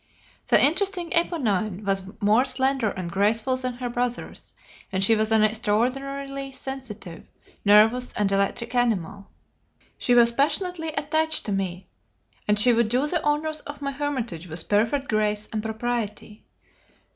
"The 0.47 0.59
interesting 0.59 1.11
Eponine 1.11 1.83
was 1.85 2.01
more 2.19 2.43
slender 2.43 2.89
and 2.89 3.07
graceful 3.11 3.55
than 3.55 3.73
her 3.73 3.87
brothers, 3.87 4.55
and 4.91 5.03
she 5.03 5.15
was 5.15 5.31
an 5.31 5.43
extraordinarily 5.43 6.51
sensitive, 6.53 7.29
nervous, 7.63 8.11
and 8.13 8.31
electric 8.31 8.73
animal. 8.73 9.27
She 9.99 10.15
was 10.15 10.31
passionately 10.31 10.87
attached 10.93 11.45
to 11.45 11.51
me, 11.51 11.85
and 12.47 12.57
she 12.59 12.73
would 12.73 12.89
do 12.89 13.05
the 13.05 13.21
honors 13.23 13.59
of 13.59 13.79
my 13.79 13.91
hermitage 13.91 14.47
with 14.47 14.67
perfect 14.67 15.07
grace 15.07 15.47
and 15.53 15.61
propriety. 15.61 16.45